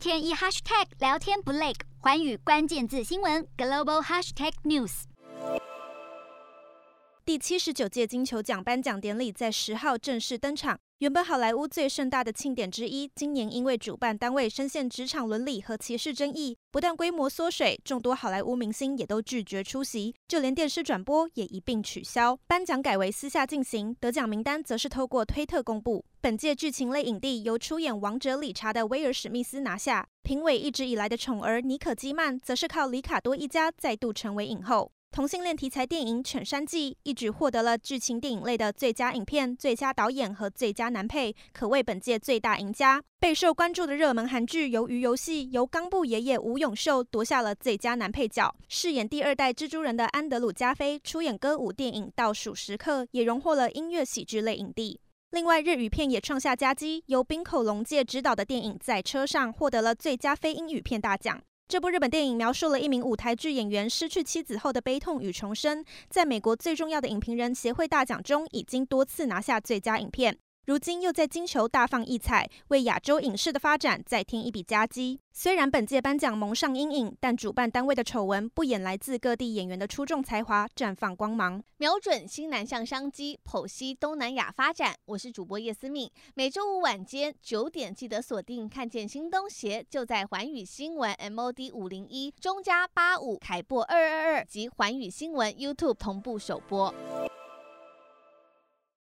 [0.00, 5.02] 天一 hashtag 聊天不累，环宇关键字新闻 global hashtag news。
[7.22, 10.80] 第七十九届金球奖颁奖典礼在十号正式登场。
[11.00, 22.38] 原本好莱坞最盛大的庆典之一，今年因为主办单位深陷职场伦理和歧视争议，不但规模缩水，众多好莱坞明星也都拒绝出席，就连电视转播也一并取消。
[22.46, 26.04] 颁奖改为私下进行，得奖名单则是透过推特公布。
[26.20, 34.92] 本届剧情类影帝由出演《王者理查》的威尔史密斯拿下，评委一直以来的宠儿妮可基曼则是靠里卡多一家再度成为影后。
[35.12, 43.02] 同性恋题材电影《犬山记》一举获得了剧情电影类的最佳影片、最佳导演和最佳男配，可谓本届最大赢家。
[43.18, 55.00] 备受关注的热门韩剧《鱿鱼游戏》由冈部爷爷吴永秀夺下了最佳男配角，饰演第二代蜘蛛人的安德鲁加菲出演歌舞电影《倒数时刻》，也荣获了音乐喜剧类影帝。
[55.32, 61.42] 另外，日语片也创下佳绩，由滨口龙介执导的电影《在车上》获得了最佳非英语片大奖。
[61.70, 70.36] 这部日本电影描述了一名舞台剧演员失去妻子后的悲痛与重生，在美国最重要的影评人协会大奖中，已经多次拿下最佳影片。
[70.66, 75.18] 如今又在金球大放异彩，为亚洲影视的发展再添一笔佳绩。
[75.32, 81.62] 虽然本届颁奖蒙上阴影，但主办单位的丑闻不掩来自各地演员的出众才华，绽放光芒。
[81.78, 84.94] 瞄准新南向商机，剖析东南亚发展。
[85.06, 96.94] 我是主播叶思敏，每周五晚间九点记得锁定，看见新东协就在环宇新闻 MOD 五零一中加八五凯播二二二及环宇新闻 YouTube 同步首播。